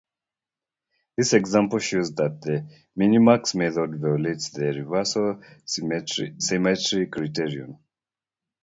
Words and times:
This 1.15 1.33
example 1.33 1.77
shows 1.77 2.15
that 2.15 2.41
the 2.41 2.67
Minimax 2.97 3.53
method 3.53 3.99
violates 4.01 4.49
the 4.49 4.73
Reversal 4.73 5.43
symmetry 5.67 7.05
criterion. 7.05 7.77